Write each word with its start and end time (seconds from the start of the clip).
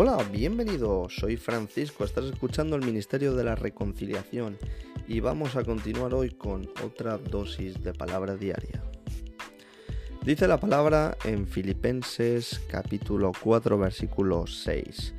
Hola, 0.00 0.16
bienvenido, 0.30 1.08
soy 1.10 1.36
Francisco, 1.36 2.04
estás 2.04 2.26
escuchando 2.26 2.76
el 2.76 2.86
Ministerio 2.86 3.34
de 3.34 3.42
la 3.42 3.56
Reconciliación 3.56 4.56
y 5.08 5.18
vamos 5.18 5.56
a 5.56 5.64
continuar 5.64 6.14
hoy 6.14 6.30
con 6.30 6.70
otra 6.84 7.18
dosis 7.18 7.82
de 7.82 7.92
palabra 7.92 8.36
diaria. 8.36 8.80
Dice 10.22 10.46
la 10.46 10.60
palabra 10.60 11.18
en 11.24 11.48
Filipenses 11.48 12.60
capítulo 12.70 13.32
4 13.42 13.76
versículo 13.76 14.46
6, 14.46 15.14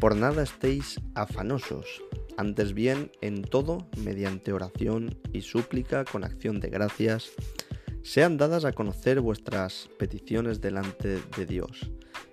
Por 0.00 0.16
nada 0.16 0.44
estéis 0.44 0.98
afanosos, 1.14 2.02
antes 2.38 2.72
bien 2.72 3.12
en 3.20 3.42
todo, 3.42 3.86
mediante 3.98 4.54
oración 4.54 5.14
y 5.34 5.42
súplica 5.42 6.06
con 6.06 6.24
acción 6.24 6.58
de 6.58 6.70
gracias, 6.70 7.32
sean 8.02 8.38
dadas 8.38 8.64
a 8.64 8.72
conocer 8.72 9.20
vuestras 9.20 9.90
peticiones 9.98 10.62
delante 10.62 11.20
de 11.36 11.44
Dios 11.44 11.92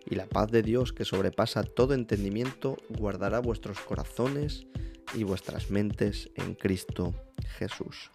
y 0.09 0.15
la 0.15 0.27
paz 0.27 0.49
de 0.51 0.63
Dios 0.63 0.93
que 0.93 1.05
sobrepasa 1.05 1.63
todo 1.63 1.93
entendimiento 1.93 2.77
guardará 2.89 3.39
vuestros 3.39 3.79
corazones 3.79 4.65
y 5.13 5.23
vuestras 5.23 5.69
mentes 5.69 6.29
en 6.35 6.55
Cristo 6.55 7.13
Jesús. 7.57 8.11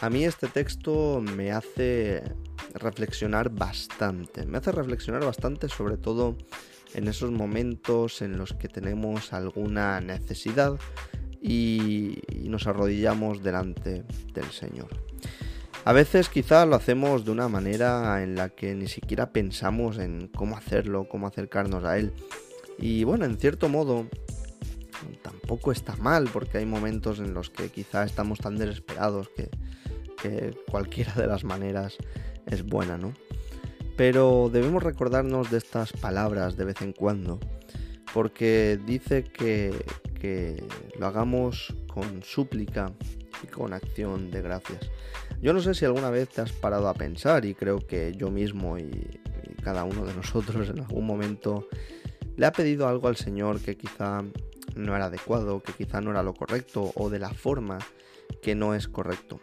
A 0.00 0.10
mí 0.10 0.24
este 0.24 0.48
texto 0.48 1.20
me 1.20 1.52
hace 1.52 2.22
reflexionar 2.74 3.50
bastante, 3.50 4.46
me 4.46 4.58
hace 4.58 4.72
reflexionar 4.72 5.24
bastante 5.24 5.68
sobre 5.68 5.96
todo 5.96 6.36
en 6.94 7.08
esos 7.08 7.30
momentos 7.30 8.22
en 8.22 8.36
los 8.36 8.52
que 8.52 8.68
tenemos 8.68 9.32
alguna 9.32 10.00
necesidad 10.00 10.78
y, 11.40 12.20
nos 12.44 12.66
arrodillamos 12.66 13.42
delante 13.42 14.04
del 14.34 14.50
Señor. 14.50 14.88
A 15.84 15.92
veces 15.92 16.28
quizá 16.28 16.64
lo 16.64 16.76
hacemos 16.76 17.24
de 17.24 17.32
una 17.32 17.48
manera 17.48 18.22
en 18.22 18.36
la 18.36 18.50
que 18.50 18.72
ni 18.76 18.86
siquiera 18.86 19.32
pensamos 19.32 19.98
en 19.98 20.28
cómo 20.28 20.56
hacerlo, 20.56 21.08
cómo 21.08 21.26
acercarnos 21.26 21.82
a 21.82 21.98
Él. 21.98 22.12
Y 22.78 23.02
bueno, 23.02 23.24
en 23.24 23.36
cierto 23.36 23.68
modo, 23.68 24.06
tampoco 25.22 25.72
está 25.72 25.96
mal, 25.96 26.28
porque 26.32 26.58
hay 26.58 26.66
momentos 26.66 27.18
en 27.18 27.34
los 27.34 27.50
que 27.50 27.68
quizá 27.68 28.04
estamos 28.04 28.38
tan 28.38 28.56
desesperados 28.56 29.28
que, 29.36 29.50
cualquiera 30.70 31.14
de 31.14 31.26
las 31.26 31.42
maneras 31.42 31.96
es 32.46 32.64
buena, 32.64 32.96
¿no? 32.96 33.12
Pero 33.96 34.50
debemos 34.52 34.84
recordarnos 34.84 35.50
de 35.50 35.58
estas 35.58 35.92
palabras 35.92 36.56
de 36.56 36.64
vez 36.64 36.80
en 36.80 36.92
cuando, 36.92 37.40
porque 38.14 38.78
dice 38.86 39.24
que, 39.24 39.84
que 40.20 40.62
lo 40.96 41.06
hagamos 41.06 41.74
con 41.92 42.22
súplica 42.22 42.92
y 43.42 43.48
con 43.48 43.72
acción 43.72 44.30
de 44.30 44.42
gracias. 44.42 44.88
Yo 45.42 45.52
no 45.52 45.60
sé 45.60 45.74
si 45.74 45.84
alguna 45.84 46.08
vez 46.08 46.28
te 46.28 46.40
has 46.40 46.52
parado 46.52 46.88
a 46.88 46.94
pensar 46.94 47.44
y 47.44 47.54
creo 47.56 47.80
que 47.80 48.14
yo 48.16 48.30
mismo 48.30 48.78
y, 48.78 49.20
cada 49.60 49.84
uno 49.84 50.04
de 50.04 50.14
nosotros 50.14 50.68
en 50.70 50.80
algún 50.80 51.06
momento 51.06 51.68
le 52.36 52.46
ha 52.46 52.52
pedido 52.52 52.88
algo 52.88 53.08
al 53.08 53.16
Señor 53.16 53.60
que 53.60 53.76
quizá 53.76 54.22
no 54.74 54.96
era 54.96 55.06
adecuado, 55.06 55.60
que 55.60 55.72
quizá 55.72 56.00
no 56.00 56.10
era 56.10 56.22
lo 56.22 56.34
correcto 56.34 56.92
o 56.94 57.10
de 57.10 57.18
la 57.18 57.30
forma 57.30 57.78
que 58.40 58.54
no 58.54 58.74
es 58.74 58.88
correcto. 58.88 59.40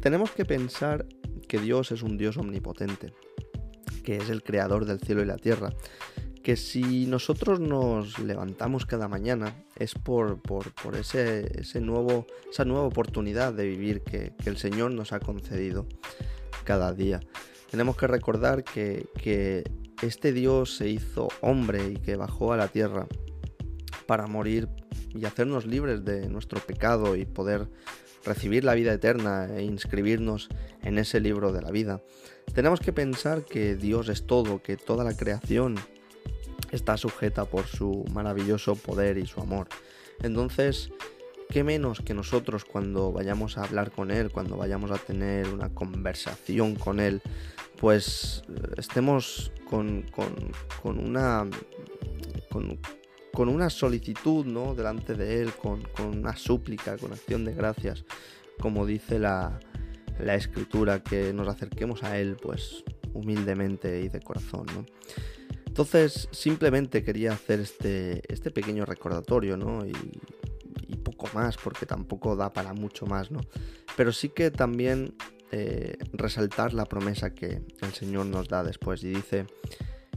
Tenemos 0.00 0.30
que 0.30 0.44
pensar 0.44 1.06
que 1.48 1.58
Dios 1.58 1.90
es 1.90 2.02
un 2.02 2.16
Dios 2.16 2.36
omnipotente, 2.36 3.12
que 4.02 4.16
es 4.16 4.30
el 4.30 4.42
creador 4.42 4.84
del 4.84 5.00
cielo 5.00 5.22
y 5.22 5.26
la 5.26 5.36
tierra, 5.36 5.70
que 6.44 6.56
si 6.56 7.06
nosotros 7.06 7.58
nos 7.58 8.18
levantamos 8.18 8.84
cada 8.84 9.08
mañana 9.08 9.64
es 9.76 9.94
por, 9.94 10.40
por, 10.42 10.66
ese, 10.94 11.50
ese, 11.58 11.80
nuevo, 11.80 12.26
esa 12.50 12.66
nueva 12.66 12.84
oportunidad 12.84 13.54
de 13.54 13.66
vivir 13.66 14.02
que, 14.02 14.34
el 14.44 14.58
Señor 14.58 14.90
nos 14.90 15.14
ha 15.14 15.20
concedido 15.20 15.86
cada 16.64 16.92
día. 16.92 17.20
Tenemos 17.70 17.96
que 17.96 18.06
recordar 18.06 18.62
que, 18.62 19.08
que 19.14 19.64
este 20.02 20.34
Dios 20.34 20.76
se 20.76 20.90
hizo 20.90 21.28
hombre 21.40 21.88
y 21.88 21.96
que 21.96 22.14
bajó 22.14 22.52
a 22.52 22.58
la 22.58 22.68
tierra 22.68 23.06
para 24.06 24.26
morir 24.26 24.68
y 25.14 25.24
hacernos 25.24 25.64
libres 25.64 26.04
de 26.04 26.28
nuestro 26.28 26.60
pecado 26.60 27.16
y 27.16 27.24
poder 27.24 27.70
recibir 28.22 28.64
la 28.64 28.74
vida 28.74 28.92
eterna 28.92 29.48
e 29.56 29.62
inscribirnos 29.62 30.50
en 30.82 30.98
ese 30.98 31.20
libro 31.20 31.52
de 31.52 31.62
la 31.62 31.70
vida. 31.70 32.02
Tenemos 32.54 32.80
que 32.80 32.92
pensar 32.92 33.46
que 33.46 33.76
Dios 33.76 34.10
es 34.10 34.26
todo, 34.26 34.62
que 34.62 34.76
toda 34.76 35.04
la 35.04 35.16
creación 35.16 35.76
está 36.74 36.96
sujeta 36.96 37.44
por 37.44 37.66
su 37.66 38.04
maravilloso 38.12 38.74
poder 38.74 39.18
y 39.18 39.26
su 39.26 39.40
amor. 39.40 39.68
Entonces, 40.22 40.90
¿qué 41.50 41.64
menos 41.64 42.00
que 42.00 42.14
nosotros 42.14 42.64
cuando 42.64 43.12
vayamos 43.12 43.58
a 43.58 43.64
hablar 43.64 43.90
con 43.90 44.10
Él, 44.10 44.30
cuando 44.30 44.56
vayamos 44.56 44.90
a 44.90 44.98
tener 44.98 45.48
una 45.48 45.68
conversación 45.70 46.74
con 46.74 47.00
Él, 47.00 47.22
pues 47.80 48.42
eh, 48.48 48.74
estemos 48.76 49.52
con, 49.68 50.02
con, 50.82 50.98
una... 50.98 51.48
Con, 52.50 53.48
una 53.48 53.68
solicitud 53.68 54.46
¿no? 54.46 54.76
delante 54.76 55.14
de 55.14 55.42
Él, 55.42 55.52
con, 55.54 55.82
una 55.98 56.36
súplica, 56.36 56.96
con 56.96 57.12
acción 57.12 57.44
de 57.44 57.52
gracias, 57.52 58.04
como 58.60 58.86
dice 58.86 59.18
la, 59.18 59.58
la 60.20 60.36
escritura, 60.36 61.02
que 61.02 61.32
nos 61.32 61.48
acerquemos 61.48 62.04
a 62.04 62.16
Él 62.16 62.36
pues 62.40 62.84
humildemente 63.12 64.02
y 64.02 64.08
de 64.08 64.20
corazón. 64.20 64.66
Entonces, 65.74 66.28
simplemente 66.30 67.02
quería 67.02 67.32
hacer 67.32 67.58
este, 67.58 68.22
este 68.32 68.52
pequeño 68.52 68.84
recordatorio, 68.84 69.56
¿no? 69.56 69.84
Y, 69.84 69.92
poco 71.02 71.28
más, 71.34 71.56
porque 71.56 71.84
tampoco 71.84 72.36
da 72.36 72.52
para 72.52 72.72
mucho 72.74 73.06
más, 73.06 73.32
¿no? 73.32 73.40
Pero 73.96 74.12
sí 74.12 74.28
que 74.28 74.52
también 74.52 75.16
eh, 75.50 75.98
resaltar 76.12 76.72
la 76.74 76.86
promesa 76.86 77.34
que 77.34 77.60
el 77.82 77.92
Señor 77.92 78.26
nos 78.26 78.48
da 78.48 78.62
después 78.62 79.02
y 79.02 79.08
dice, 79.08 79.46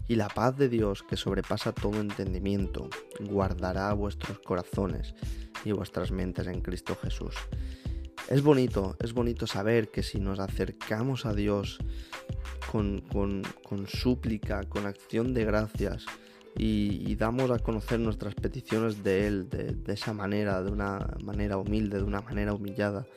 y 0.07 0.16
la 0.16 0.28
paz 0.28 0.56
de 0.57 0.69
Dios 0.69 1.03
que 1.03 1.17
sobrepasa 1.17 1.72
todo 1.72 2.00
entendimiento, 2.00 2.88
guardará 3.19 3.91
vuestros 3.94 4.38
corazones 4.40 5.16
y 5.66 5.72
vuestras 5.72 6.12
mentes 6.12 6.46
en 6.46 6.62
Cristo 6.62 6.96
Jesús. 7.01 7.34
Es 8.29 8.43
bonito, 8.43 8.97
es 8.99 9.13
bonito 9.13 9.47
saber 9.47 9.89
que 9.89 10.03
si 10.03 10.19
nos 10.19 10.39
acercamos 10.39 11.25
a 11.25 11.33
Dios 11.33 11.79
con, 12.69 13.01
súplica, 13.88 14.63
con 14.63 14.85
acción 14.85 15.33
de 15.33 15.45
gracias 15.45 16.05
y, 16.57 17.16
damos 17.16 17.51
a 17.51 17.59
conocer 17.59 18.01
nuestras 18.01 18.35
peticiones 18.35 19.01
de 19.01 19.27
Él 19.27 19.49
de, 19.49 19.93
esa 19.93 20.11
manera, 20.11 20.61
de 20.61 20.71
una 20.71 21.16
manera 21.23 21.57
humilde, 21.57 21.99
de 21.99 22.03
una 22.03 22.19
manera 22.19 22.53
humillada, 22.53 23.07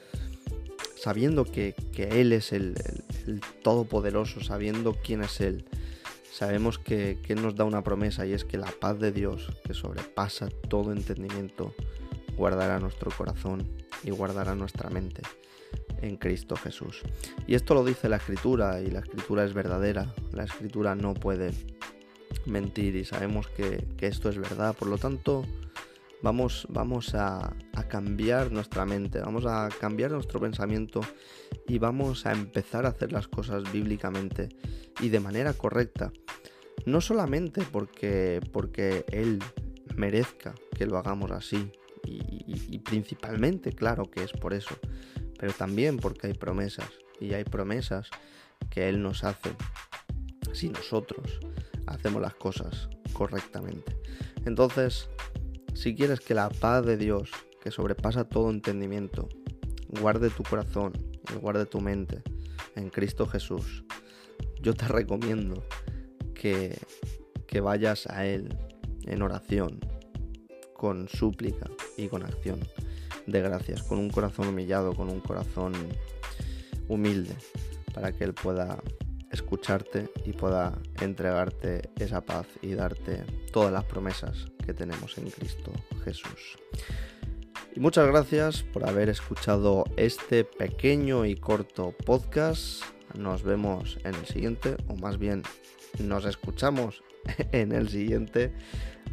sabiendo 0.97 1.45
que, 1.45 1.75
Él 1.97 2.33
es 2.33 2.53
el, 2.53 2.75
Todopoderoso, 3.65 4.41
sabiendo 4.41 4.97
quién 5.03 5.23
es 5.23 5.41
Él. 5.41 5.65
Sabemos 6.33 6.79
que, 6.79 7.19
que 7.21 7.33
Él 7.33 7.43
nos 7.43 7.57
da 7.57 7.65
una 7.65 7.83
promesa 7.83 8.27
y 8.27 8.33
es 8.33 8.45
que 8.45 8.59
la 8.59 8.71
paz 8.81 9.01
de 9.01 9.11
Dios, 9.11 9.49
que 9.65 9.75
sobrepasa 9.75 10.49
todo 10.69 10.93
entendimiento, 10.93 11.75
guardará 12.37 12.79
nuestro 12.79 13.11
corazón 13.11 13.67
y 14.03 14.11
guardará 14.11 14.55
nuestra 14.55 14.91
mente 14.91 15.23
en 16.03 16.17
Cristo 16.17 16.57
Jesús. 16.57 17.03
Y 17.47 17.55
esto 17.55 17.75
lo 17.75 17.85
dice 17.85 18.09
la 18.09 18.17
escritura 18.17 18.81
y 18.81 18.91
la 18.91 19.01
escritura 19.01 19.45
es 19.45 19.55
verdadera. 19.55 20.13
La 20.33 20.45
escritura 20.45 20.95
no 20.95 21.15
puede 21.15 21.53
mentir 22.47 22.97
y 22.97 23.05
sabemos 23.05 23.49
que, 23.49 23.87
esto 24.01 24.29
es 24.29 24.39
verdad. 24.39 24.75
Por 24.75 24.89
lo 24.89 24.99
tanto, 24.99 25.45
vamos, 26.23 26.67
vamos 26.71 27.15
a, 27.15 27.55
a, 27.75 27.89
cambiar 27.89 28.51
nuestra 28.53 28.85
mente, 28.87 29.21
vamos 29.21 29.47
a 29.47 29.69
cambiar 29.81 30.13
nuestro 30.13 30.41
pensamiento 30.41 31.01
y 31.67 31.79
vamos 31.79 32.27
a 32.27 32.33
empezar 32.33 32.87
a 32.87 32.91
hacer 32.91 33.13
las 33.13 33.29
cosas 33.29 33.71
bíblicamente 33.73 34.49
y 35.01 35.09
de 35.09 35.21
manera 35.21 35.53
correcta. 35.53 36.13
No 36.87 37.01
solamente 37.01 37.63
porque, 37.71 38.41
porque 38.53 39.05
Él 39.13 39.39
merezca 39.97 40.55
que 40.77 40.87
lo 40.87 40.97
hagamos 40.97 41.31
así, 41.31 41.71
y 42.05 42.79
principalmente, 42.81 43.73
claro 43.73 44.11
que 44.11 44.23
es 44.25 44.33
por 44.33 44.55
eso, 44.55 44.75
pero 45.39 45.53
también 45.53 45.97
porque 45.99 46.27
hay 46.27 46.35
promesas 46.35 46.89
y 47.21 47.35
hay 47.35 47.45
promesas 47.45 48.11
que 48.71 48.89
Él 48.89 49.03
nos 49.03 49.25
hace 49.25 49.51
si 50.53 50.69
nosotros 50.69 51.41
hacemos 51.87 52.21
las 52.21 52.35
cosas 52.35 52.89
correctamente. 53.13 53.97
Entonces, 54.45 55.09
si 55.75 55.95
quieres 55.95 56.21
que 56.21 56.35
la 56.35 56.49
paz 56.51 56.85
de 56.85 56.97
Dios, 56.97 57.31
que 57.63 57.71
sobrepasa 57.71 58.25
todo 58.25 58.51
entendimiento, 58.51 59.29
guarde 59.89 60.31
tu 60.31 60.43
corazón 60.43 60.93
y 61.33 61.39
guarde 61.39 61.67
tu 61.67 61.81
mente 61.81 62.23
en 62.77 62.91
Cristo 62.91 63.27
Jesús, 63.27 63.85
yo 64.61 64.75
te 64.75 64.87
recomiendo 64.89 65.65
que, 66.35 66.79
que 67.47 67.61
vayas 67.61 68.07
a 68.07 68.27
Él 68.27 68.57
en 69.05 69.23
oración, 69.23 69.81
con 70.81 71.11
súplica 71.11 71.69
y 71.99 72.09
con 72.09 72.23
acción 72.23 72.59
de 73.27 73.43
gracias, 73.43 73.83
con 73.83 73.99
un 73.99 74.09
corazón 74.09 74.49
humillado, 74.49 74.95
con 74.95 75.11
un 75.11 75.21
corazón 75.21 75.75
humilde, 76.89 77.35
para 77.93 78.13
que 78.13 78.25
Él 78.25 78.33
pueda 78.33 78.83
escucharte 79.31 80.09
y 80.25 80.33
pueda 80.33 80.79
entregarte 81.03 81.91
esa 81.99 82.23
paz 82.23 82.47
y 82.63 82.73
darte 82.73 83.25
todas 83.53 83.71
las 83.71 83.85
promesas 83.85 84.47
que 84.65 84.73
tenemos 84.73 85.19
en 85.19 85.29
Cristo 85.29 85.71
Jesús. 86.03 86.57
Y 87.77 87.81
muchas 87.81 88.07
gracias 88.07 88.63
por 88.63 88.89
haber 88.89 89.11
escuchado 89.11 89.85
este 89.99 90.45
pequeño 90.45 91.27
y 91.27 91.35
corto 91.35 91.95
podcast. 92.07 92.85
Nos 93.19 93.43
vemos 93.43 93.99
en 94.05 94.15
el 94.15 94.25
siguiente, 94.25 94.79
o 94.89 94.97
más 94.97 95.19
bien 95.19 95.43
nos 95.99 96.25
escuchamos 96.25 97.03
en 97.53 97.73
el 97.73 97.91
siguiente. 97.91 98.55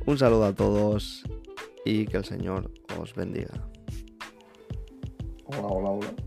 Un 0.06 0.18
saludo 0.18 0.46
a 0.46 0.56
todos 0.56 1.26
y 1.88 2.06
que 2.06 2.18
el 2.18 2.26
Señor 2.26 2.70
os 3.00 3.16
bendiga. 3.16 3.70
Hola, 5.46 5.68
hola, 5.68 5.90
hola. 5.92 6.27